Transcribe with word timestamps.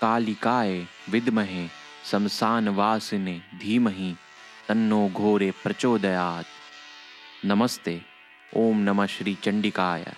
कालिकाय 0.00 0.86
विद्महे 1.10 1.68
शमशान 2.10 2.68
वासिने 2.68 3.42
धीमहि, 3.60 4.16
तन्नो 4.68 5.08
घोरे 5.08 5.50
प्रचोदयात। 5.50 6.44
नमस्ते, 7.44 8.02
ओम 8.56 8.78
नमः 8.78 9.06
श्री 9.06 9.34
चंडिकाय। 9.34 10.14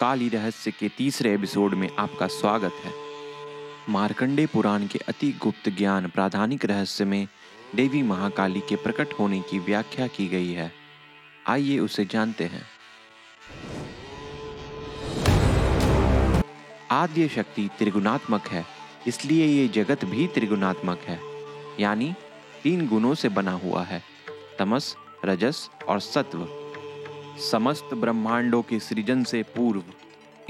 काली 0.00 0.28
रहस्य 0.28 0.70
के 0.70 0.88
तीसरे 0.88 1.34
एपिसोड 1.34 1.74
में 1.74 1.96
आपका 1.96 2.26
स्वागत 2.26 2.72
है। 2.84 2.92
मार्कंडे 3.88 4.46
पुराण 4.46 4.86
के 4.86 4.98
अति 4.98 5.32
गुप्त 5.32 5.68
ज्ञान 5.68 6.08
प्राधानिक 6.08 6.64
रहस्य 6.64 7.04
में 7.04 7.28
देवी 7.74 8.02
महाकाली 8.02 8.60
के 8.60 8.76
प्रकट 8.76 9.08
होने 9.18 9.40
की 9.40 9.58
व्याख्या 9.58 10.06
की 10.06 10.28
गई 10.28 10.52
है। 10.52 10.72
आइए 11.46 11.78
उसे 11.78 12.04
जानते 12.04 12.44
हैं। 12.44 12.77
आद्य 16.90 17.28
शक्ति 17.28 17.68
त्रिगुणात्मक 17.78 18.46
है, 18.48 18.64
इसलिए 19.06 19.46
ये 19.46 19.68
जगत 19.68 20.04
भी 20.04 20.26
त्रिगुणात्मक 20.26 20.98
है। 20.98 21.20
यानी, 21.80 22.14
तीन 22.62 22.86
गुणों 22.88 23.14
से 23.14 23.28
बना 23.28 23.52
हुआ 23.52 23.82
है, 23.82 24.02
तमस, 24.58 24.96
रजस 25.24 25.68
और 25.88 26.00
सत्व। 26.00 26.46
समस्त 27.50 27.94
ब्रह्मांडों 27.94 28.62
के 28.62 28.78
सृजन 28.80 29.24
से 29.24 29.42
पूर्व, 29.56 29.82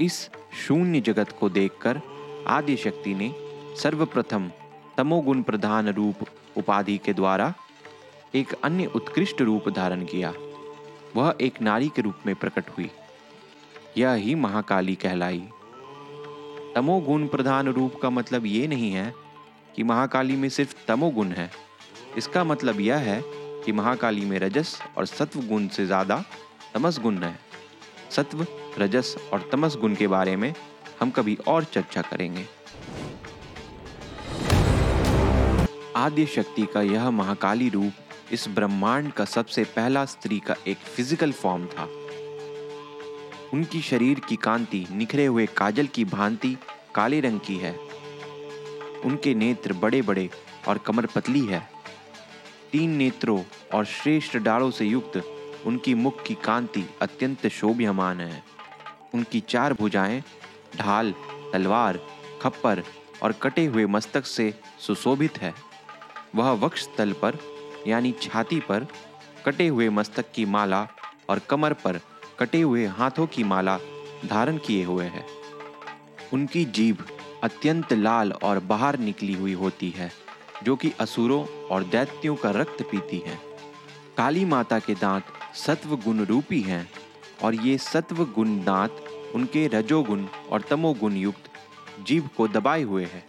इस 0.01 0.29
शून्य 0.67 1.01
जगत 1.01 1.35
को 1.39 1.49
देखकर 1.49 2.01
आदि 2.47 2.77
शक्ति 2.77 3.13
ने 3.13 3.33
सर्वप्रथम 3.81 4.51
तमोगुण 4.97 5.41
प्रधान 5.41 5.89
रूप 5.89 6.25
उपाधि 6.57 6.97
के 6.97 7.13
द्वारा 7.13 7.53
एक 8.35 8.53
अन्य 8.53 8.85
उत्कृष्ट 8.85 9.41
रूप 9.41 9.69
धारण 9.69 10.05
किया। 10.05 10.33
वह 11.15 11.35
एक 11.41 11.61
नारी 11.61 11.89
के 11.89 12.01
रूप 12.01 12.15
में 12.25 12.35
प्रकट 12.35 12.69
हुई। 12.69 12.89
यह 13.97 14.13
ही 14.13 14.35
महाकाली 14.35 14.95
कहलाई। 14.95 15.43
तमोगुण 16.79 17.25
प्रधान 17.27 17.67
रूप 17.67 17.95
का 18.01 18.09
मतलब 18.09 18.45
ये 18.45 18.67
नहीं 18.67 18.91
है 18.91 19.11
कि 19.75 19.83
महाकाली 19.83 20.35
में 20.35 20.47
सिर्फ़ 20.49 20.73
तमोगुण 20.87 21.31
है। 21.31 21.49
इसका 22.17 22.43
मतलब 22.43 22.79
यह 22.79 22.97
है 22.97 23.19
कि 23.65 23.71
महाकाली 23.71 24.23
में 24.25 24.37
रजस 24.39 24.77
और 24.97 25.05
सत्व 25.05 25.41
गुण 25.47 25.67
से 25.67 25.85
ज़्यादा 25.85 26.23
तमस 26.73 26.99
गुण 26.99 27.17
है। 27.17 27.33
सत्व, 28.11 28.45
रजस 28.79 29.15
और 29.33 29.49
तमस 29.51 29.75
गुण 29.75 29.95
के 29.95 30.07
बारे 30.07 30.35
में 30.35 30.53
हम 30.99 31.09
कभी 31.09 31.37
और 31.47 31.63
चर्चा 31.63 32.01
करेंगे। 32.01 32.45
आद्य 35.97 36.25
शक्ति 36.35 36.67
का 36.73 36.81
यह 36.83 37.09
महाकाली 37.11 37.69
रूप 37.69 38.31
इस 38.33 38.47
ब्रह्मांड 38.49 39.11
का 39.11 39.25
सबसे 39.27 39.63
पहला 39.75 40.05
स्त्री 40.07 40.39
का 40.39 40.55
एक 40.67 40.77
फ़िज़िकल 40.95 41.31
फॉर्म 41.33 41.65
था। 41.67 41.89
उनकी 43.53 43.81
शरीर 43.81 44.19
की 44.19 44.35
कांति, 44.35 44.87
निखरे 44.91 45.25
हुए 45.25 45.45
काजल 45.45 45.87
की 45.87 46.05
भांति 46.05 46.57
काले 46.95 47.19
रंग 47.19 47.39
की 47.39 47.57
है। 47.57 47.77
उनके 49.05 49.33
नेत्र 49.33 49.73
बड़े 49.73 50.01
बड़े 50.01 50.29
और 50.67 50.77
कमर 50.77 51.05
पतली 51.05 51.45
है। 51.45 51.69
तीन 52.71 52.89
नेत्रों 52.89 53.43
और 53.73 53.85
श्रेष्ठ 53.85 54.37
डालों 54.37 54.71
से 54.71 54.85
युक्त 54.85 55.17
उनकी 55.65 55.93
मुख 55.93 56.23
की 56.23 56.33
कांति 56.33 56.85
अत्यंत 57.01 57.47
शोभ्यमान 57.47 58.21
है। 58.21 58.43
उनकी 59.13 59.39
चार 59.39 59.73
भुजाएँ, 59.73 60.23
ढाल, 60.75 61.13
तलवार, 61.53 61.99
खप्पर 62.41 62.83
और 63.23 63.31
कटे 63.31 63.65
हुए 63.65 63.85
मस्तक 63.85 64.25
से 64.25 64.53
सुशोभित 64.79 65.37
है। 65.37 65.53
वह 66.35 66.51
वक्ष 66.51 66.87
तल 66.97 67.13
पर, 67.13 67.37
यानी 67.87 68.15
छाती 68.21 68.59
पर, 68.59 68.87
कटे 69.45 69.67
हुए 69.67 69.89
मस्तक 69.89 70.25
की 70.35 70.45
माला 70.45 70.87
और 71.29 71.39
कमर 71.39 71.73
पर 71.73 71.99
कटे 72.39 72.61
हुए 72.61 72.85
हाथों 72.85 73.27
की 73.27 73.43
माला 73.43 73.77
धारण 74.25 74.57
किए 74.57 74.83
हुए 74.83 75.05
है। 75.05 75.25
उनकी 76.33 76.65
जीभ 76.65 76.97
अत्यंत 77.43 77.93
लाल 77.93 78.31
और 78.31 78.59
बाहर 78.59 78.99
निकली 78.99 79.33
हुई 79.33 79.53
होती 79.53 79.89
है, 79.89 80.11
जो 80.63 80.75
कि 80.75 80.91
असुरों 80.99 81.45
और 81.67 81.83
दैत्यों 81.83 82.35
का 82.35 82.51
रक्त 82.51 82.81
पीती 82.81 83.17
है। 83.17 83.37
काली 84.17 84.45
माता 84.45 84.79
के 84.79 84.93
दांत 84.93 85.23
सत्व 85.55 85.95
गुण 85.95 86.25
रूपी 86.25 86.61
हैं 86.61 86.89
और 87.43 87.55
ये 87.55 87.77
सत्व 87.77 88.23
गुण 88.25 88.57
दांत 88.63 89.05
उनके 89.35 89.67
रजोगुण 89.67 90.25
और 90.51 90.61
तमोगुण 90.61 91.13
युक्त 91.13 91.49
जीभ 92.07 92.29
को 92.37 92.47
दबाए 92.47 92.81
हुए 92.81 93.05
है। 93.05 93.23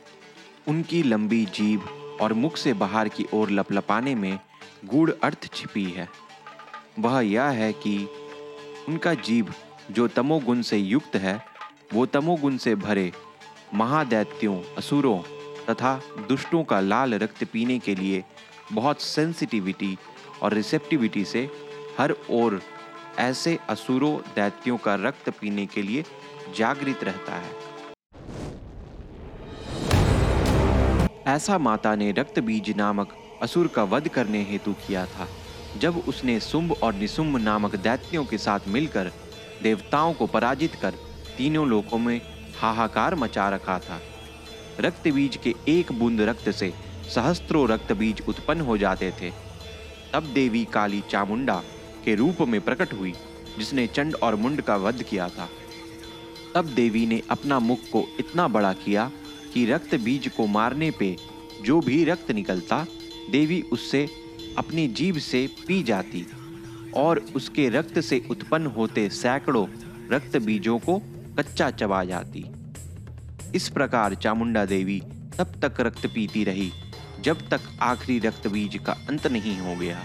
उनकी 0.68 1.02
लंबी 1.02 1.44
जीभ 1.44 1.88
और 2.20 2.32
मुख 2.32 2.56
से 2.56 2.72
बाहर 2.72 3.08
की 3.08 3.26
ओर 3.34 3.50
लपलपाने 3.50 4.14
में 4.14 4.38
गूढ़ 4.84 5.10
अर्थ 5.22 5.54
छिपी 5.54 5.84
है। 5.84 6.08
वह 6.98 7.20
यह 7.20 7.42
है 7.42 7.72
कि 7.72 8.08
उनका 8.90 9.12
जीव, 9.14 9.52
जो 9.90 10.06
तमोगुण 10.08 10.62
से 10.62 10.76
युक्त 10.76 11.16
है, 11.16 11.34
वो 11.94 12.06
तमोगुण 12.06 12.56
से 12.56 12.74
भरे, 12.74 13.12
महादैत्यों, 13.74 14.56
असुरों 14.78 15.18
तथा 15.68 15.94
दुष्टों 16.28 16.62
का 16.64 16.80
लाल 16.80 17.14
रक्त 17.14 17.44
पीने 17.44 17.78
के 17.78 17.94
लिए 17.94 18.22
बहुत 18.72 19.00
सेंसिटिविटी 19.00 19.96
और 20.42 20.54
रिसेप्टिविटी 20.54 21.24
से 21.24 21.48
हर 21.98 22.14
ओर 22.30 22.60
ऐसे 23.18 23.58
असुरों, 23.68 24.16
दैत्यों 24.34 24.76
का 24.76 24.94
रक्त 24.94 25.30
पीने 25.30 25.66
के 25.66 25.82
लिए 25.82 26.04
जागृत 26.56 27.04
रहता 27.04 27.34
है। 27.36 27.52
ऐसा 31.26 31.58
माता 31.58 31.94
ने 31.94 32.10
रक्त 32.12 32.38
बीज 32.40 32.76
नामक 32.76 33.14
असुर 33.42 33.66
का 33.66 33.84
वध 33.84 34.08
करने 34.08 34.42
हेतु 34.42 34.72
किया 34.86 35.06
था। 35.06 35.28
जब 35.76 35.98
उसने 36.08 36.40
सुम्भ 36.40 36.72
और 36.72 36.94
निसुम्भ 36.94 37.36
नामक 37.36 37.76
दैत्यों 37.76 38.24
के 38.24 38.38
साथ 38.38 38.60
मिलकर 38.68 39.12
देवताओं 39.62 40.12
को 40.12 40.26
पराजित 40.26 40.74
कर 40.74 40.94
तीनों 41.38 41.68
लोकों 41.68 41.98
में 41.98 42.20
हाहाकार 42.60 43.14
मचा 43.14 43.48
रखा 43.48 43.78
था। 43.78 44.00
रक्त 44.80 45.08
बीज 45.08 45.36
के 45.36 45.54
एक 45.68 45.92
बूंद 45.92 46.20
रक्त 46.20 46.50
से 46.50 46.72
सहस्त्रों 47.14 47.68
रक्त 47.68 47.92
बीज 47.92 48.22
उत्पन्न 48.28 48.60
हो 48.60 48.78
जाते 48.78 49.12
थे। 49.20 49.30
तब 50.12 50.22
देवी 50.22 50.64
काली 50.64 51.02
चामुंडा 51.10 51.62
के 52.04 52.14
रूप 52.14 52.40
में 52.40 52.60
प्रकट 52.60 52.92
हुई, 52.92 53.14
जिसने 53.58 53.86
चंड 53.86 54.14
और 54.14 54.34
मुंड 54.34 54.60
का 54.60 54.76
वध 54.76 55.02
किया 55.02 55.28
था। 55.28 55.48
तब 56.54 56.64
देवी 56.64 57.06
ने 57.06 57.22
अपना 57.30 57.58
मुख 57.58 57.78
को 57.92 58.04
इतना 58.18 58.48
बड़ा 58.48 58.72
किया 58.72 59.10
कि 59.54 59.66
रक्त 59.66 59.94
बीज 59.94 60.28
को 60.28 60.46
मारने 60.46 60.90
पे 60.90 61.16
जो 61.62 61.80
भी 61.80 62.04
रक्त 62.04 62.30
निकलता, 62.30 62.86
देवी 63.30 63.62
उससे 63.62 64.08
अपनी 64.58 64.86
जीभ 64.88 65.18
से 65.18 65.46
पी 65.68 65.82
जाती 65.82 66.26
और 66.96 67.18
उसके 67.36 67.68
रक्त 67.68 68.00
से 68.00 68.22
उत्पन्न 68.30 68.66
होते 68.66 69.08
सैकड़ों 69.08 69.66
रक्त 70.10 70.36
बीजों 70.36 70.78
को 70.78 70.98
कच्चा 71.38 71.70
चबा 71.70 72.04
जाती। 72.04 72.44
इस 73.54 73.68
प्रकार 73.68 74.14
चामुंडा 74.14 74.64
देवी 74.64 75.00
तब 75.38 75.52
तक 75.64 75.80
रक्त 75.80 76.06
पीती 76.06 76.44
रही, 76.44 76.70
जब 77.20 77.48
तक 77.48 77.60
आखिरी 77.82 78.18
रक्त 78.18 78.46
बीज 78.48 78.78
का 78.86 78.92
अंत 79.08 79.26
नहीं 79.26 79.58
हो 79.58 79.74
गया। 79.76 80.02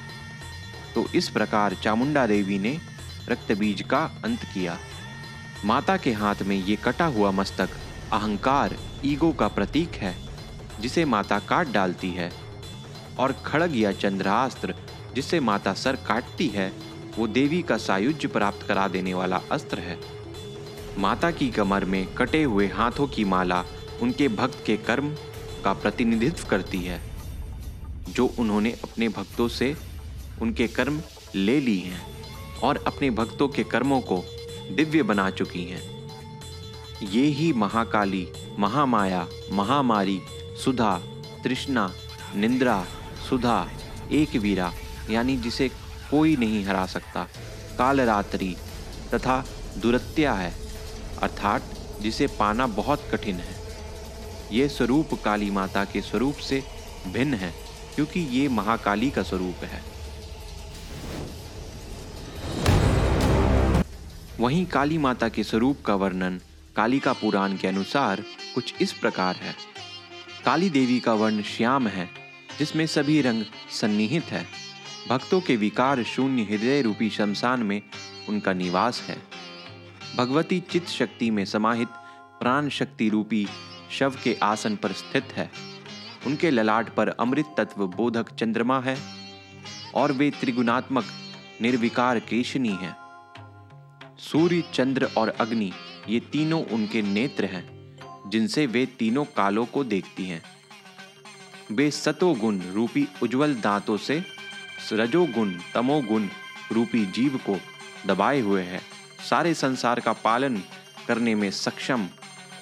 तो 0.95 1.05
इस 1.16 1.29
प्रकार 1.29 1.73
चामुंडा 1.73 2.28
देवी 2.28 2.59
ने 2.59 2.78
रक्त 3.29 3.51
बीज 3.51 3.81
का 3.81 4.03
अंत 4.25 4.44
किया। 4.53 4.78
माता 5.66 5.97
के 5.97 6.11
हाथ 6.13 6.41
में 6.41 6.55
ये 6.55 6.75
कटा 6.75 7.05
हुआ 7.05 7.31
मस्तक 7.31 7.69
अहंकार, 8.13 8.75
ईगो 9.05 9.31
का 9.31 9.47
प्रतीक 9.47 9.89
है, 9.89 10.16
जिसे 10.81 11.05
माता 11.05 11.39
काट 11.39 11.72
डालती 11.72 12.11
है। 12.11 12.31
और 13.19 13.31
खड़ग 13.45 13.75
या 13.75 13.91
चंद्रास्त्र 13.91 14.75
जिससे 15.15 15.39
माता 15.39 15.73
सर 15.73 15.95
काटती 16.07 16.47
है, 16.47 16.71
वो 17.17 17.27
देवी 17.27 17.61
का 17.61 17.77
सायुज्य 17.77 18.27
प्राप्त 18.27 18.65
करा 18.67 18.87
देने 18.87 19.13
वाला 19.13 19.41
अस्त्र 19.51 19.79
है। 19.79 19.97
माता 20.97 21.31
की 21.31 21.49
कमर 21.49 21.85
में 21.85 22.05
कटे 22.15 22.41
हुए 22.43 22.67
हाथों 22.67 23.07
की 23.07 23.23
माला 23.23 23.63
उनके 24.01 24.27
भक्त 24.27 24.63
के 24.65 24.77
कर्म 24.77 25.13
का 25.63 25.73
प्रतिनिधित्व 25.73 26.47
करती 26.47 26.81
है, 26.81 26.99
जो 28.09 28.25
उन्होंने 28.39 28.71
अपने 28.83 29.07
भक्तों 29.09 29.47
से 29.47 29.75
उनके 30.41 30.67
कर्म 30.67 31.01
ले 31.35 31.59
ली 31.59 31.77
हैं 31.79 32.01
और 32.63 32.83
अपने 32.87 33.09
भक्तों 33.11 33.47
के 33.47 33.63
कर्मों 33.63 33.99
को 34.01 34.23
दिव्य 34.71 35.03
बना 35.03 35.29
चुकी 35.29 35.63
हैं। 35.63 35.81
ये 37.03 37.23
ही 37.29 37.51
महाकाली, 37.53 38.27
महामाया, 38.59 39.25
महामारी, 39.51 40.19
सुधा, 40.63 40.95
तृष्णा, 41.43 41.91
निंद्रा 42.35 42.85
सुधा, 43.29 43.67
एक 44.11 44.35
वीरा, 44.35 44.72
यानी 45.09 45.37
जिसे 45.37 45.69
कोई 46.11 46.35
नहीं 46.35 46.63
हरा 46.66 46.85
सकता। 46.85 47.27
कालरात्रि 47.77 48.55
तथा 49.13 49.43
दुरत्या 49.77 50.33
है, 50.33 50.53
अर्थात 51.22 51.73
जिसे 52.01 52.27
पाना 52.39 52.67
बहुत 52.67 53.07
कठिन 53.11 53.35
है। 53.35 53.55
ये 54.51 54.67
स्वरूप 54.69 55.13
काली 55.23 55.49
माता 55.51 55.83
के 55.85 56.01
स्वरूप 56.01 56.35
से 56.35 56.63
भिन्न 57.13 57.33
है, 57.33 57.53
क्योंकि 57.95 58.19
ये 58.19 58.47
महाकाली 58.49 59.09
का 59.11 59.23
स्वरूप 59.23 59.63
है। 59.63 59.81
वहीं 64.39 64.66
काली 64.66 64.97
माता 64.97 65.29
के 65.29 65.43
स्वरूप 65.43 65.81
का 65.85 65.95
वर्णन 65.95 66.39
कालिका 66.75 67.13
पुराण 67.13 67.55
के 67.57 67.67
अनुसार 67.67 68.23
कुछ 68.55 68.73
इस 68.81 68.93
प्रकार 68.93 69.35
है। 69.35 69.55
काली 70.45 70.69
देवी 70.69 70.99
का 70.99 71.13
वर्ण 71.13 71.41
श्याम 71.41 71.87
है 71.87 72.09
जिसमें 72.59 72.85
सभी 72.85 73.22
रंग 73.22 73.43
सन्निहित 73.72 74.23
है। 74.23 74.46
भक्तों 75.09 75.41
के 75.41 75.55
विकार 75.55 76.03
शून्य 76.03 76.41
हृदय 76.41 76.81
रूपी 76.81 77.09
शमशान 77.09 77.63
में 77.63 77.81
उनका 78.29 78.53
निवास 78.53 79.02
है। 79.02 79.17
भगवती 80.16 80.59
चित्त 80.59 80.87
शक्ति 80.87 81.31
में 81.31 81.46
समाहित 81.46 81.87
प्राण 82.40 82.69
शक्ति 82.69 83.09
रूपी 83.09 83.47
शव 83.91 84.16
के 84.23 84.37
आसन 84.43 84.75
पर 84.75 84.91
स्थित 84.91 85.23
है। 85.23 85.52
उनके 86.28 86.52
ललाट 86.52 86.96
पर 86.96 87.07
अमृत 87.07 87.55
तत्व 87.57 87.87
बोधक 87.87 88.34
चंद्रमा 88.35 88.79
है 88.79 88.97
और 89.96 90.11
वे 90.11 90.31
त्रिगुणात्मक 90.31 91.05
निर्विकार 91.61 92.19
केशनी 92.19 92.78
है। 92.81 92.96
सूर्य, 94.19 94.63
चंद्र 94.73 95.09
और 95.17 95.29
अग्नि 95.29 95.72
ये 96.09 96.19
तीनों 96.19 96.66
उनके 96.66 97.02
नेत्र 97.02 97.46
हैं, 97.46 97.66
जिनसे 98.29 98.66
वे 98.66 98.85
तीनों 98.85 99.25
कालों 99.25 99.66
को 99.66 99.84
देखती 99.84 100.25
हैं। 100.25 100.41
वे 101.72 101.90
सतोगुण 101.91 102.59
रूपी 102.73 103.08
उज्जवल 103.23 103.53
दांतों 103.56 103.97
से 103.97 104.23
रजोगुण 104.94 105.53
तमोगुण 105.73 106.28
रूपी 106.72 107.06
जीव 107.06 107.38
को 107.46 107.58
दबाए 108.06 108.40
हुए 108.40 108.62
हैं। 108.64 108.82
सारे 109.29 109.53
संसार 109.53 110.00
का 110.00 110.14
पालन 110.14 110.58
करने 111.08 111.34
में 111.35 111.50
सक्षम 111.52 112.08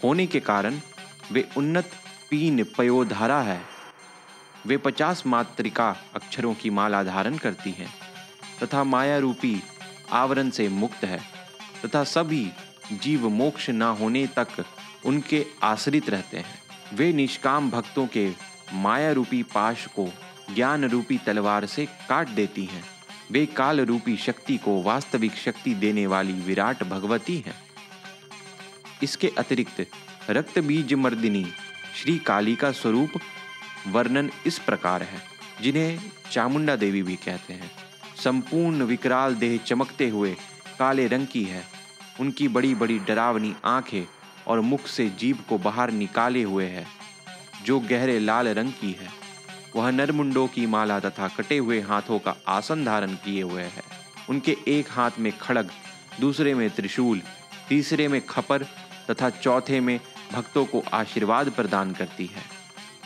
होने 0.04 0.28
के 0.28 0.40
कारण 0.40 0.80
वे 1.32 1.48
उन्नत 1.58 1.92
पीन 2.30 2.64
पयोधारा 2.78 3.42
है। 3.42 3.60
वे 4.66 4.78
पचास 4.78 5.26
मात्रिका 5.26 5.90
अक्षरों 6.16 6.54
की 6.54 6.70
माला 6.70 7.04
धारण 7.04 7.38
करती 7.38 7.72
हैं 7.72 7.90
तथा 8.64 8.84
माया 8.84 9.18
रूपी 9.18 9.62
आवरण 10.12 10.50
से 10.50 10.70
मुक्त 10.70 11.04
है 11.06 11.20
तथा 11.86 12.04
सभी 12.04 12.48
जीव 12.94 13.28
मोक्ष 13.30 13.70
न 13.70 13.82
होने 14.00 14.26
तक 14.28 14.64
उनके 15.06 15.46
आश्रित 15.64 16.10
रहते 16.10 16.38
हैं। 16.38 16.62
वे 16.94 17.12
निष्काम 17.14 17.70
भक्तों 17.72 18.08
के 18.08 18.28
माया 18.74 19.12
रूपी 19.12 19.44
पाश 19.44 19.86
को 19.86 20.10
ज्ञान 20.56 20.86
रूपी 20.86 21.18
तलवार 21.18 21.66
से 21.66 21.86
काट 21.86 22.30
देती 22.30 22.66
हैं। 22.66 22.84
वे 23.32 23.46
काल 23.46 23.82
रूपी 23.82 24.18
शक्ति 24.18 24.58
को 24.58 24.82
वास्तविक 24.82 25.36
शक्ति 25.36 25.74
देने 25.74 26.08
वाली 26.08 26.34
विराट 26.34 26.84
भगवती 26.84 27.38
हैं। 27.38 27.56
इसके 29.04 29.32
अतिरिक्त 29.38 29.88
रक्त 30.30 30.60
बीज 30.60 30.94
मर्दिनी 30.94 31.46
श्री 31.96 32.18
काली 32.20 32.56
का 32.56 32.72
स्वरूप 32.72 33.10
वर्णन 33.88 34.32
इस 34.46 34.60
प्रकार 34.60 35.04
है, 35.04 35.22
जिन्हें 35.62 36.12
चामुंडा 36.32 36.76
देवी 36.76 37.04
भी 37.04 37.16
कहते 37.16 37.54
हैं। 37.54 37.72
संपूर्ण 38.24 38.84
विकराल 38.84 39.36
देह 39.36 39.58
चमकते 39.58 40.10
हुए 40.10 40.36
काले 40.80 41.08
रंग 41.08 41.28
की 41.28 41.44
है। 41.44 41.64
उनकी 42.20 42.48
बड़ी 42.48 42.76
बड़ी 42.76 43.00
डरावनी 43.00 43.56
आँखें 43.66 44.04
और 44.48 44.60
मुख 44.60 44.88
से 44.88 45.10
जीभ 45.10 45.44
को 45.50 45.58
बाहर 45.58 45.92
निकाले 45.92 46.44
हुए 46.44 46.66
है। 46.66 47.03
जो 47.66 47.80
गहरे 47.80 48.20
लाल 48.20 48.48
रंग 48.48 48.72
की 48.72 48.92
है, 48.92 49.10
वह 49.76 49.92
नरमुंडों 49.92 50.48
की 50.48 50.66
माला 50.66 51.00
तथा 51.00 51.28
कटे 51.28 51.58
हुए 51.58 51.82
हाथों 51.82 52.20
का 52.20 52.36
आसन 52.48 52.86
धारण 52.86 53.14
किए 53.16 53.42
हुए 53.42 53.64
है। 53.64 53.84
उनके 54.30 54.58
एक 54.68 54.88
हाथ 54.90 55.12
में 55.20 55.38
खड़ग, 55.38 55.70
दूसरे 56.20 56.54
में 56.54 56.70
त्रिशूल, 56.70 57.22
तीसरे 57.70 58.08
में 58.08 58.26
खपर 58.26 58.64
तथा 59.10 59.30
चौथे 59.30 59.80
में 59.80 60.00
भक्तों 60.34 60.66
को 60.66 60.84
आशीर्वाद 60.94 61.50
प्रदान 61.50 61.94
करती 61.94 62.26
है। 62.26 62.44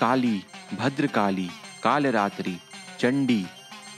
काली, 0.01 0.43
भद्रकाली, 0.73 1.49
कालरात्रि, 1.83 2.57
चंडी 2.99 3.45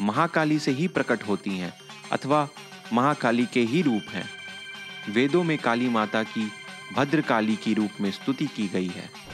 महाकाली 0.01 0.59
से 0.59 0.71
ही 0.71 0.87
प्रकट 0.87 1.23
होती 1.23 1.57
हैं 1.57 1.73
अथवा 2.11 2.47
महाकाली 2.93 3.45
के 3.45 3.61
ही 3.61 3.81
रूप 3.81 4.09
हैं। 4.09 4.29
वेदों 5.09 5.43
में 5.43 5.57
काली 5.57 5.89
माता 5.89 6.23
की 6.23 6.51
भद्रकाली 6.93 7.55
की 7.55 7.73
रूप 7.73 8.01
में 8.01 8.11
स्तुति 8.11 8.45
की 8.45 8.67
गई 8.67 8.87
है। 8.87 9.28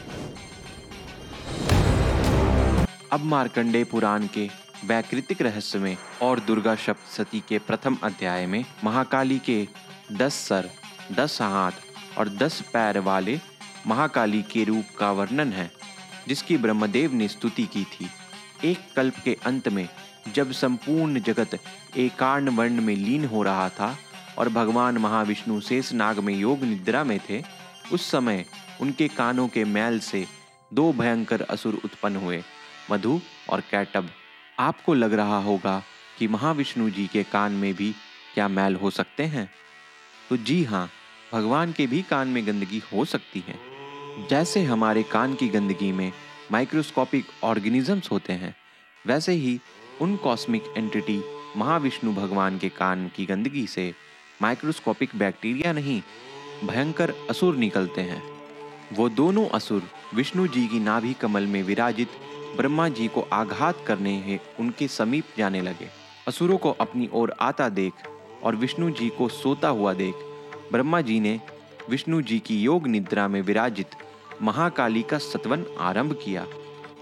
अब 3.15 3.23
मार्कंडे 3.23 3.83
पुराण 3.83 4.25
के 4.27 4.49
वैकृतिक 4.85 5.41
रहस्य 5.41 5.79
में 5.79 5.97
और 6.21 6.39
दुर्गा 6.39 6.73
सप्तशती 6.75 7.39
के 7.39 7.57
प्रथम 7.59 7.97
अध्याय 8.03 8.45
में 8.45 8.63
महाकाली 8.83 9.37
के 9.39 9.67
दस 10.11 10.33
सर, 10.33 10.69
दस 11.11 11.37
हाथ 11.41 12.17
और 12.17 12.29
दस 12.29 12.59
पैर 12.73 12.99
वाले 12.99 13.39
महाकाली 13.87 14.41
के 14.43 14.63
रूप 14.63 14.85
का 14.99 15.11
वर्णन 15.11 15.53
है, 15.53 15.69
जिसकी 16.27 16.57
ब्रह्मदेव 16.57 17.13
ने 17.13 17.27
स्तुति 17.27 17.63
की 17.63 17.83
थी। 17.83 18.09
एक 18.63 18.79
कल्प 18.95 19.19
के 19.25 19.37
अंत 19.45 19.69
में 19.69 19.87
जब 20.35 20.51
संपूर्ण 20.51 21.19
जगत 21.19 21.57
एकार्ण 21.97 22.55
वर्ण 22.55 22.81
में 22.81 22.95
लीन 22.95 23.25
हो 23.25 23.43
रहा 23.43 23.69
था 23.69 23.95
और 24.37 24.49
भगवान 24.49 24.97
महाविष्णु 24.97 25.61
शेष 25.61 25.93
नाग 25.93 26.19
में 26.19 26.33
योग 26.33 26.63
निद्रा 26.63 27.03
में 27.03 27.19
थे, 27.29 27.41
उस 27.93 28.11
समय 28.11 28.45
उनके 28.81 29.07
कानों 29.07 29.47
के 29.47 29.63
मैल 29.63 29.99
से 29.99 30.25
दो 30.73 30.91
भयंकर 30.93 31.41
असुर 31.41 31.79
उत्पन्न 31.85 32.15
हुए। 32.15 32.43
मधु 32.91 33.19
और 33.49 33.61
कैटब, 33.61 34.09
आपको 34.59 34.93
लग 34.93 35.13
रहा 35.13 35.37
होगा 35.37 35.81
कि 36.19 36.27
महाविष्णु 36.27 36.89
जी 36.89 37.07
के 37.07 37.23
कान 37.23 37.51
में 37.51 37.73
भी 37.73 37.93
क्या 38.33 38.47
मैल 38.47 38.75
हो 38.75 38.89
सकते 38.89 39.23
हैं? 39.23 39.49
तो 40.29 40.37
जी 40.37 40.63
हाँ 40.63 40.89
भगवान 41.33 41.71
के 41.71 41.87
भी 41.87 42.01
कान 42.01 42.27
में 42.27 42.45
गंदगी 42.47 42.81
हो 42.93 43.05
सकती 43.05 43.43
है। 43.47 43.55
जैसे 44.29 44.63
हमारे 44.63 45.03
कान 45.03 45.33
की 45.33 45.47
गंदगी 45.47 45.91
में 45.91 46.11
माइक्रोस्कोपिक 46.51 47.25
ऑर्गेनिजम्स 47.43 48.11
होते 48.11 48.33
हैं, 48.33 48.55
वैसे 49.05 49.33
ही 49.33 49.59
उन 50.01 50.15
कॉस्मिक 50.15 50.73
एंटिटी 50.77 51.21
महाविष्णु 51.57 52.13
भगवान 52.13 52.57
के 52.57 52.69
कान 52.69 53.07
की 53.15 53.25
गंदगी 53.25 53.67
से 53.67 53.93
माइक्रोस्कोपिक 54.41 55.15
बैक्टीरिया 55.15 55.71
नहीं, 55.73 56.01
भयंकर 56.63 57.13
असुर 57.29 57.55
निकलते 57.55 58.01
हैं। 58.01 58.21
वो 58.93 59.09
दोनों 59.09 59.47
असुर 59.49 59.83
विष्णु 60.13 60.47
जी 60.47 60.67
की 60.67 60.79
नाभि 60.79 61.13
कमल 61.13 61.45
में 61.45 61.63
विराजित 61.63 62.09
ब्रह्मा 62.57 62.87
जी 62.89 63.07
को 63.07 63.21
आघात 63.33 63.83
करने 63.87 64.11
हैं 64.11 64.39
उनके 64.59 64.87
समीप 64.87 65.25
जाने 65.37 65.61
लगे। 65.61 65.89
असुरों 66.27 66.57
को 66.57 66.71
अपनी 66.71 67.09
ओर 67.13 67.33
आता 67.39 67.69
देख 67.69 67.93
और 68.43 68.55
विष्णु 68.55 68.89
जी 68.91 69.09
को 69.09 69.27
सोता 69.29 69.67
हुआ 69.67 69.93
देख। 69.93 70.15
ब्रह्मा 70.71 71.01
जी 71.01 71.19
ने 71.19 71.39
विष्णु 71.89 72.21
जी 72.21 72.39
की 72.39 72.61
योग 72.61 72.87
निद्रा 72.87 73.27
में 73.27 73.41
विराजित 73.41 73.95
महाकाली 74.41 75.01
का 75.01 75.17
सतवन 75.17 75.65
आरंभ 75.79 76.19
किया, 76.23 76.45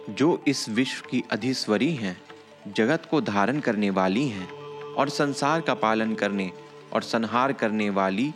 जो 0.09 0.43
इस 0.47 0.69
विश्व 0.69 1.07
की 1.09 1.23
अधिस्वरी 1.31 1.93
हैं, 1.95 2.21
जगत 2.67 3.07
को 3.11 3.21
धारण 3.21 3.59
करने 3.59 3.89
वाली 3.89 4.27
हैं 4.27 4.47
और 4.93 5.09
संसार 5.09 5.61
का 5.61 5.73
पालन 5.73 6.13
करने 6.13 6.51
और 6.93 7.01
संहार 7.01 7.53
करने 7.53 7.89
वाली 7.89 8.33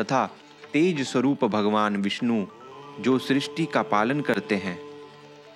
तथा 0.00 0.26
तेज 0.72 1.00
स्वरूप 1.02 1.44
भगवान 1.44 1.96
विष्णु, 1.96 2.44
जो 3.00 3.18
सृष्टि 3.18 3.66
का 3.66 3.82
पालन 3.82 4.20
करते 4.20 4.54
हैं। 4.54 4.89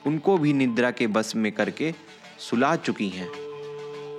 उनको 0.06 0.38
भी 0.38 0.52
निद्रा 0.52 0.90
के 0.90 1.06
बस 1.06 1.36
में 1.36 1.52
करके 1.52 1.94
सुला 2.38 2.76
चुकी 2.76 3.08
हैं। 3.08 3.28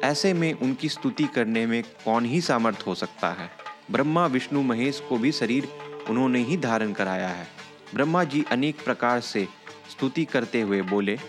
ऐसे 0.03 0.33
में 0.33 0.53
उनकी 0.53 0.89
स्तुति 0.89 1.23
करने 1.23 1.65
में 1.65 1.83
कौन 1.83 2.25
ही 2.25 2.41
सामर्थ 2.41 2.83
हो 2.87 2.95
सकता 2.95 3.29
है? 3.29 3.49
ब्रह्मा, 3.91 4.25
विष्णु, 4.25 4.61
महेश 4.61 4.99
को 4.99 5.17
भी 5.17 5.31
शरीर 5.31 5.67
उन्होंने 6.09 6.43
ही 6.43 6.57
धारण 6.57 6.91
कराया 6.91 7.27
है। 7.27 7.47
ब्रह्मा 7.93 8.23
जी 8.23 8.45
अनेक 8.51 8.85
प्रकार 8.85 9.19
से 9.19 9.47
स्तुति 9.91 10.25
करते 10.25 10.61
हुए 10.61 10.81
बोले, 10.81 11.19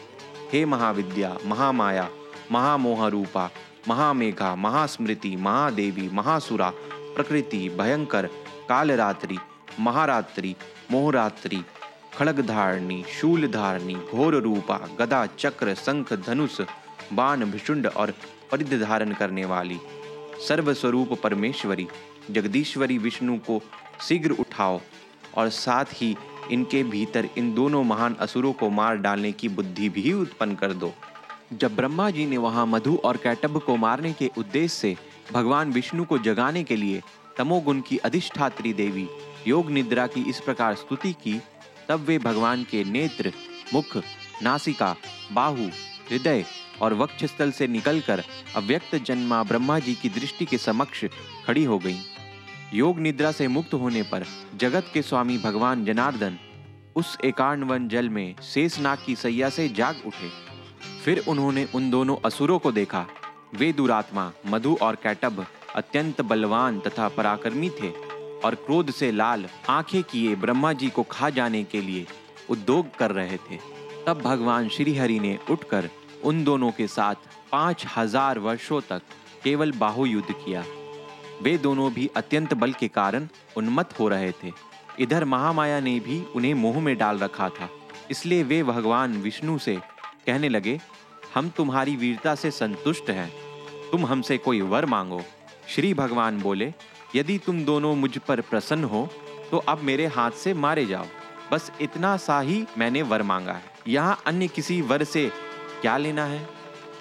हे 0.53 0.65
महाविद्या, 0.65 1.37
महामाया 1.47 2.09
महामोह 2.53 3.07
रूपा 3.07 3.51
महामेघा, 3.89 4.55
महास्मृति, 4.55 5.37
महादेवी, 5.37 6.09
महासुरा, 6.13 6.73
प्रकृति, 7.15 7.69
भयंकर, 7.69 8.27
कालरात्रि, 8.69 9.39
महारात्रि, 9.81 10.57
मोहरात्रि 10.91 11.65
खड़ग 12.17 12.41
धारणी 12.41 13.03
शूल 13.11 13.47
धारणी 13.47 13.95
घोर 13.95 14.35
रूपा 14.35 14.77
गदा, 14.99 15.25
चक्र, 15.39 15.75
शंख, 15.75 16.13
धनुष, 16.27 16.61
बाण, 17.13 17.45
भिषुंड 17.45 17.87
और 17.87 18.13
परिध 18.51 18.73
धारण 18.83 19.13
करने 19.13 19.45
वाली 19.45 19.79
सर्वस्वरूप 20.49 21.13
परमेश्वरी, 21.23 21.87
जगदीश्वरी 22.31 22.97
विष्णु 22.99 23.37
को 23.39 23.61
शीघ्र 24.03 24.31
उठाओ 24.31 24.81
और 25.37 25.49
साथ 25.49 25.93
ही 25.93 26.17
इनके 26.51 26.83
भीतर 26.85 27.29
इन 27.39 27.53
दोनों 27.55 27.83
महान 27.85 28.15
असुरों 28.21 28.53
को 28.53 28.69
मार 28.71 28.97
डालने 28.97 29.33
की 29.33 29.49
बुद्धि 29.49 29.89
भी 29.89 30.13
उत्पन्न 30.13 30.55
कर 30.55 30.73
दो। 30.73 30.93
जब 31.53 31.75
ब्रह्मा 31.77 32.09
जी 32.11 32.27
ने 32.27 32.37
वहाँ 32.37 32.67
मधु 32.67 32.97
और 33.05 33.17
कैटब 33.17 33.61
को 33.61 33.77
मारने 33.77 34.13
के 34.13 34.31
उद्देश्य 34.39 34.69
से 34.69 34.97
भगवान 35.33 35.73
विष्णु 35.73 36.05
को 36.05 36.19
जगाने 36.19 36.63
के 36.65 36.77
लिए 36.77 37.03
तमोगुण 37.39 37.81
की 37.81 37.97
अधिष्ठात्री 37.99 38.73
देवी, 38.73 39.09
योग 39.47 39.71
निद्रा 39.71 40.07
की 40.07 40.23
इस 40.31 40.41
प्रकार 40.41 40.75
स्तुति 40.75 41.13
की 41.13 41.41
तब 41.89 42.01
वे 42.01 42.19
भगवान 42.19 42.65
के 42.65 42.85
नेत्र, 42.85 43.33
मुख, 43.75 43.97
नासिका, 44.43 44.97
बाहु, 45.33 45.65
हृदय 46.11 46.45
और 46.83 46.95
वक्षस्थल 46.95 47.51
से 47.51 47.67
निकलकर 47.67 48.23
अव्यक्त 48.57 48.97
जन्मा 48.97 49.43
ब्रह्मा 49.43 49.79
जी 49.79 49.95
की 49.95 50.09
दृष्टि 50.09 50.45
के 50.45 50.59
समक्ष 50.59 51.05
खड़ी 51.47 51.65
हो 51.65 51.79
गईं। 51.79 52.01
योग 52.75 52.99
निद्रा 52.99 53.33
से 53.33 53.49
मुक्त 53.49 53.75
होने 53.75 54.03
पर 54.03 54.25
जगत 54.57 54.91
के 54.95 55.03
स्वामी 55.03 55.39
भगवान 55.39 55.85
जनार्दन 55.85 56.39
उस 56.97 57.19
एकांडवन 57.25 57.89
जल 57.89 58.09
में 58.09 58.35
शेषनाग 58.43 58.99
की 59.07 59.17
सैया 59.17 59.51
से 59.51 59.69
जाग 59.69 59.97
उठे। 60.07 60.31
फिर 61.05 61.25
उन्होंने 61.29 61.69
उन 61.75 61.91
दोनों 61.91 62.17
असुरों 62.25 62.59
को 62.59 62.73
देखा। 62.73 63.07
वे 63.55 63.73
दुरात्मा, 63.73 64.33
मधु 64.47 64.79
और 64.83 64.95
कैटभ 64.95 65.47
अत्यंत 65.75 66.21
बलवान 66.21 66.81
तथा 66.81 67.09
पराक्रमी 67.09 67.71
थे। 67.71 68.06
और 68.45 68.55
क्रोध 68.57 68.91
से 68.91 69.11
लाल 69.13 69.47
आँखें 69.69 70.03
किए 70.03 70.35
ब्रह्मा 70.37 70.73
जी 70.73 70.89
को 70.89 71.03
खा 71.03 71.31
जाने 71.31 71.63
के 71.65 71.81
लिए 71.81 72.07
उद्योग 72.51 72.97
कर 72.97 73.11
रहे 73.11 73.37
थे। 73.51 73.59
तब 74.07 74.21
भगवान 74.23 74.69
श्रीहरि 74.69 75.19
ने 75.21 75.39
उठकर 75.51 75.89
उन 76.25 76.45
दोनों 76.45 76.71
के 76.71 76.87
साथ 76.87 77.15
पाँच 77.53 77.85
हज़ार 77.97 78.39
वर्षों 78.39 78.81
तक 78.81 79.03
केवल 79.45 79.73
बाहु 79.73 80.07
युद्ध 80.07 80.33
किया। 80.35 80.65
वे 81.43 81.57
दोनों 81.59 81.93
भी 81.93 82.11
अत्यंत 82.17 82.55
बल 82.55 82.73
के 82.73 82.89
कारण 82.89 83.29
उन्मत्त 83.57 83.99
हो 83.99 84.09
रहे 84.09 84.31
थे। 84.33 84.53
इधर 84.99 85.25
महामाया 85.25 85.81
ने 85.81 85.99
भी 86.01 86.23
उन्हें 86.37 86.55
मोह 86.55 86.81
में 86.81 86.97
डाल 86.99 87.19
रखा 87.19 87.49
था। 87.49 87.69
इसलिए 88.11 88.43
वे 88.43 88.63
भगवान 88.63 89.17
विष्णु 89.17 89.59
से 89.59 89.77
कहने 90.27 90.49
लगे, 90.49 90.79
हम 91.35 91.49
तुम्हारी 91.49 91.97
वीरता 91.97 92.35
से 92.35 92.51
संतुष्ट 92.51 93.11
हैं। 93.11 93.31
तुम 93.91 94.07
हमसे 94.07 94.39
कोई 94.39 94.61
वर 94.61 94.87
मांगो। 94.87 95.21
श्री 95.69 95.93
भगवान 95.95 96.41
बोले 96.41 96.73
यदि 97.17 97.39
तुम 97.39 97.65
दोनों 97.65 97.95
मुझ 97.95 98.17
पर 98.19 98.41
प्रसन्न 98.41 98.85
हो 98.85 99.09
तो 99.51 99.57
अब 99.59 99.81
मेरे 99.81 100.07
हाथ 100.07 100.31
से 100.31 100.55
मारे 100.55 100.85
जाओ। 100.87 101.07
बस 101.53 101.71
इतना 101.81 102.17
सा 102.17 102.41
ही 102.41 102.65
मैंने 102.79 103.03
वर 103.03 103.23
मांगा 103.23 103.53
है। 103.53 103.75
यहाँ 103.89 104.21
अन्य 104.27 104.49
किसी 104.49 104.81
वर 104.83 105.05
से 105.05 105.31
क्या 105.81 105.97
लेना 105.97 106.25
है? 106.25 106.47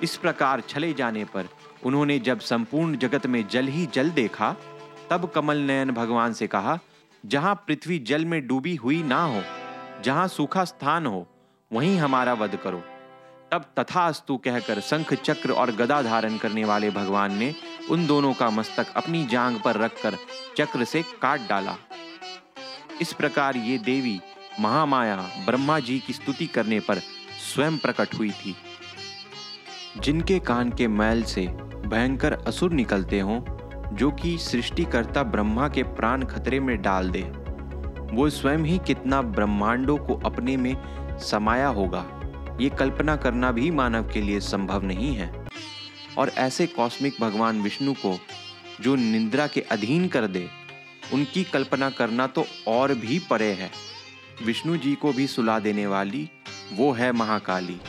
इस 0.03 0.15
प्रकार 0.17 0.62
छले 0.62 0.93
जाने 0.93 1.24
पर 1.25 1.48
उन्होंने 1.86 2.17
जब 2.19 2.39
संपूर्ण 2.39 2.98
जगत 2.98 3.25
में 3.25 3.48
जल 3.48 3.67
ही 3.67 3.86
जल 3.86 4.10
देखा, 4.12 4.55
तब 5.10 5.31
कमल 5.36 5.57
नयन 5.57 5.91
भगवान 5.91 6.34
से 6.34 6.48
कहा, 6.48 6.77
जहाँ 7.24 7.55
पृथ्वी 7.67 8.00
जल 8.00 8.25
में 8.25 8.45
डूबी 8.48 8.75
हुई 8.75 9.01
ना 9.03 9.24
हो, 9.24 9.41
जहाँ 10.03 10.27
सूखा 10.27 10.65
स्थान 10.65 11.05
हो, 11.05 11.25
वहीं 11.72 11.98
हमारा 11.98 12.34
वध 12.34 12.55
करो। 12.55 12.84
तब 13.51 13.65
तथास्तु 13.79 14.38
कहकर 14.38 14.79
शंख 14.79 15.13
चक्र 15.13 15.51
और 15.51 15.72
गदा 15.72 16.01
धारण 16.01 16.38
करने 16.38 16.63
वाले 16.65 16.89
भगवान 16.89 17.38
ने 17.38 17.53
उन 17.92 18.06
दोनों 18.08 18.34
का 18.34 18.50
मस्तक 18.50 18.88
अपनी 18.96 19.25
जांग 19.25 19.58
पर 19.60 19.75
रखकर 19.75 20.18
चक्र 20.58 20.84
से 20.84 21.01
काट 21.22 21.48
डाला। 21.50 21.75
इस 23.01 23.13
प्रकार 23.13 23.58
ये 23.58 23.77
देवी 23.77 24.20
महामाया 24.60 25.15
ब्रह्मा 25.46 25.80
जी 25.80 26.00
की 26.00 26.13
स्तुति 26.13 26.46
करने 26.48 26.80
पर 26.80 27.00
स्वयं 27.54 27.77
प्रकट 27.77 28.15
हुई 28.15 28.32
थी। 28.32 28.56
जिनके 29.98 30.39
कान 30.39 30.70
के 30.70 30.88
मैल 30.88 31.24
से 31.24 31.46
भयंकर 31.86 32.34
असुर 32.34 32.72
निकलते 32.72 33.20
हों, 33.20 33.39
जो 33.96 34.12
कि 34.12 34.38
सृष्टिकर्ता 34.38 35.24
ब्रह्मा 35.24 35.70
के 35.70 35.84
प्राण 35.84 36.25
खतरे 36.25 36.60
में 36.60 36.82
डाल 36.82 37.10
दे, 37.10 37.22
वो 38.15 38.30
स्वयं 38.30 38.60
ही 38.60 38.77
कितना 38.77 39.22
ब्रह्मांडों 39.22 39.98
को 39.98 40.22
अपने 40.25 40.58
में 40.58 40.75
समाया 41.20 41.68
होगा, 41.68 42.06
ये 42.62 42.70
कल्पना 42.70 43.15
करना 43.15 43.51
भी 43.51 43.72
मानव 43.72 44.12
के 44.12 44.22
लिए 44.22 44.39
संभव 44.39 44.84
नहीं 44.84 45.15
है। 45.15 45.46
और 46.17 46.29
ऐसे 46.29 46.67
कॉस्मिक 46.67 47.15
भगवान 47.22 47.62
विष्णु 47.62 47.93
को, 47.93 48.19
जो 48.81 48.95
निंद्रा 48.95 49.48
के 49.48 49.62
अधीन 49.62 50.07
कर 50.07 50.27
दे, 50.27 50.50
उनकी 51.13 51.43
कल्पना 51.43 51.89
करना 51.89 52.27
तो 52.27 52.45
और 52.67 52.93
भी 52.93 53.19
परे 53.19 53.51
है। 53.53 53.72
विष्णु 54.43 54.77
जी 54.77 54.95
को 54.95 55.13
भी 55.13 55.27
सुला 55.27 55.60
देने 55.60 55.88
वाली 55.88 56.29
वो 56.74 56.91
है 56.91 57.12
महाकाली। 57.12 57.79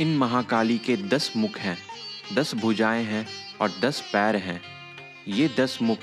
इन 0.00 0.16
महाकाली 0.16 0.78
के 0.78 0.96
दस 0.96 1.32
मुख 1.36 1.58
हैं, 1.58 1.76
दस 2.34 2.54
भुजाएँ 2.54 3.04
हैं 3.04 3.26
और 3.60 3.72
दस 3.80 4.00
पैर 4.12 4.36
हैं। 4.36 4.60
ये 5.28 5.50
दस 5.58 5.78
मुख, 5.82 5.98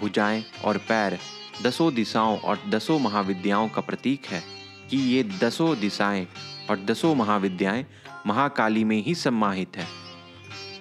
भुजाएँ 0.00 0.44
और 0.64 0.78
पैर, 0.78 1.18
दसों 1.62 1.94
दिशाओं 1.94 2.38
और 2.38 2.62
दसों 2.68 2.98
महाविद्याओं 2.98 3.68
का 3.68 3.80
प्रतीक 3.80 4.26
है 4.26 4.42
कि 4.90 4.96
ये 4.96 5.22
दसों 5.22 5.78
दिशाएँ 5.80 6.26
और 6.70 6.84
दसों 6.84 7.14
महाविद्याएँ 7.14 7.86
महाकाली 8.26 8.84
में 8.84 9.02
ही 9.02 9.14
सम्माहित 9.14 9.76
है। 9.76 9.86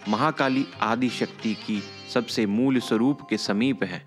महाकाली 0.09 0.67
आदि 0.81 1.09
शक्ति 1.09 1.53
की 1.53 1.83
सबसे 2.13 2.45
मूल 2.45 2.79
स्वरूप 2.79 3.27
के 3.29 3.37
समीप 3.37 3.83
है। 3.83 3.99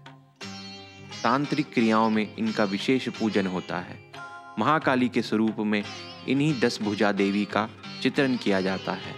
तांत्रिक 1.22 1.72
क्रियाओं 1.74 2.10
में 2.10 2.36
इनका 2.36 2.64
विशेष 2.64 3.08
पूजन 3.08 3.46
होता 3.46 3.78
है। 3.78 4.12
महाकाली 4.58 5.08
के 5.08 5.22
स्वरूप 5.22 5.56
में 5.58 5.84
इन्हीं 6.28 6.60
दस 6.60 6.82
भुजा 6.82 7.12
देवी 7.12 7.44
का 7.44 7.68
चित्रण 8.02 8.36
किया 8.36 8.60
जाता 8.60 8.92
है। 8.92 9.14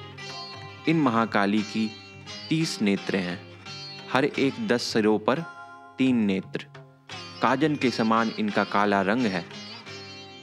इन 0.89 1.01
महाकाली 1.01 1.63
की 1.63 1.91
तीस 2.49 2.83
नेत्र 2.83 3.17
हैं। 3.17 3.41
हर 4.13 4.25
एक 4.25 4.69
दस 4.69 4.83
सिरों 4.83 5.19
पर 5.19 5.39
तीन 5.99 6.17
नेत्र। 6.17 6.67
काजन 7.43 7.77
के 7.77 7.91
समान 7.91 8.33
इनका 8.39 8.65
काला 8.65 9.03
रंग 9.03 9.23
है। 9.23 9.45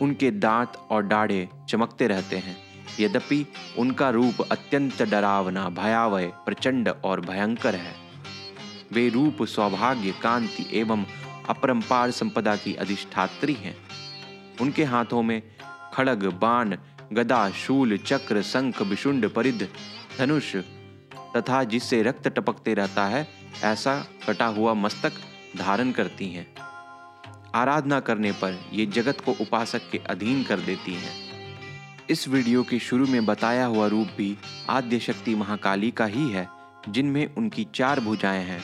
उनके 0.01 0.31
दांत 0.31 0.87
और 0.89 1.03
डाढ़े 1.03 1.49
चमकते 1.67 2.07
रहते 2.07 2.37
हैं। 2.37 2.57
यद्यपि 2.99 3.47
उनका 3.77 4.09
रूप 4.09 4.41
अत्यंत 4.51 5.01
डरावना, 5.01 5.69
भयावह, 5.69 6.27
प्रचंड 6.27 6.89
और 6.89 7.21
भयंकर 7.21 7.75
है। 7.75 7.95
वे 8.91 9.09
रूप 9.09 9.43
सौभाग्य 9.43 10.11
कांति 10.11 10.69
एवं 10.73 11.05
अपरंपार 11.49 12.11
संपदा 12.11 12.55
की 12.55 12.75
अधिष्ठात्री 12.75 13.53
हैं। 13.53 13.77
उनके 14.61 14.83
हाथों 14.83 15.23
में 15.23 15.41
खड़ग, 15.93 16.25
बाण, 16.25 16.77
गदा, 17.13 17.49
शूल, 17.49 17.97
चक्र, 17.97 18.41
शंख, 18.41 18.81
विशुंड, 18.81 19.29
परिध, 19.29 19.69
धनुष 20.17 20.55
तथा 21.35 21.63
जिससे 21.63 22.03
रक्त 22.03 22.27
टपकते 22.27 22.73
रहता 22.73 23.05
है, 23.05 23.27
ऐसा 23.63 24.05
कटा 24.27 24.45
हुआ 24.45 24.73
मस्तक 24.73 25.13
धारण 25.57 25.91
करती 25.91 26.27
हैं। 26.27 26.55
आराधना 27.55 27.99
करने 27.99 28.31
पर 28.31 28.59
ये 28.73 28.85
जगत 28.85 29.21
को 29.21 29.31
उपासक 29.31 29.89
के 29.91 29.97
अधीन 29.97 30.43
कर 30.43 30.59
देती 30.59 30.93
हैं। 30.93 31.26
इस 32.09 32.27
वीडियो 32.27 32.63
के 32.63 32.79
शुरू 32.79 33.07
में 33.07 33.25
बताया 33.25 33.65
हुआ 33.65 33.87
रूप 33.87 34.07
भी 34.17 34.37
आद्य 34.69 34.99
शक्ति 34.99 35.35
महाकाली 35.35 35.91
का 35.91 36.05
ही 36.05 36.29
है, 36.29 36.47
जिनमें 36.89 37.35
उनकी 37.35 37.67
चार 37.75 37.99
भुजाएँ 37.99 38.43
हैं, 38.43 38.61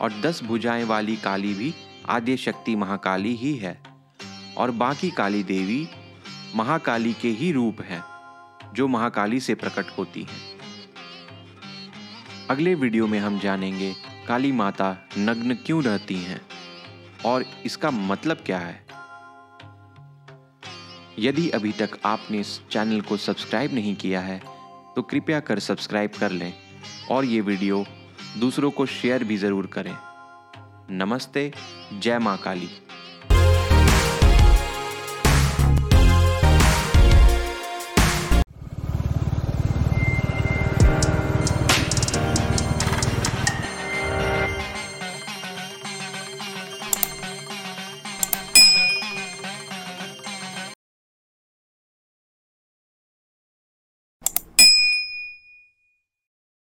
और 0.00 0.12
दस 0.12 0.42
भुजाएँ 0.42 0.84
वाली 0.84 1.16
काली 1.16 1.54
भी 1.54 1.74
आद्य 2.08 2.36
शक्ति 2.36 2.76
महाकाली 2.76 3.36
ही 3.36 3.54
है, 3.56 3.82
और 4.56 4.70
बाकी 4.70 5.10
काली 5.10 5.42
देवी 5.42 5.88
महाकाली 6.56 7.12
के 7.12 7.28
ही 7.28 7.52
रूप 7.52 7.80
हैं, 7.80 8.04
जो 8.74 8.88
महाकाली 8.88 9.40
से 9.40 9.54
प्रकट 9.54 9.98
होती 9.98 10.22
हैं। 10.22 10.58
अगले 12.50 12.74
वीडियो 12.74 13.06
में 13.06 13.18
हम 13.18 13.38
जानेंगे, 13.38 13.94
काली 14.28 14.52
माता 14.52 14.96
नग्न 15.18 15.54
क्यों 15.54 15.82
रहती 15.82 16.16
हैं, 16.16 16.40
और 17.24 17.44
इसका 17.66 17.90
मतलब 17.90 18.36
क्या 18.36 18.58
है? 18.58 18.89
यदि 21.20 21.48
अभी 21.50 21.70
तक 21.72 21.98
आपने 22.04 22.38
इस 22.40 22.60
चैनल 22.70 23.00
को 23.00 23.16
सब्सक्राइब 23.16 23.72
नहीं 23.74 23.94
किया 23.96 24.20
है 24.20 24.40
तो 24.96 25.02
कृपया 25.02 25.40
कर 25.40 25.58
सब्सक्राइब 25.58 26.10
कर 26.20 26.30
लें 26.32 26.52
और 27.10 27.24
ये 27.24 27.40
वीडियो 27.40 27.84
दूसरों 28.38 28.70
को 28.70 28.86
शेयर 28.86 29.24
भी 29.24 29.36
ज़रूर 29.36 29.66
करें। 29.66 29.94
नमस्ते, 30.90 31.52
जय 31.92 32.18
माँ 32.18 32.36
काली। 32.38 32.68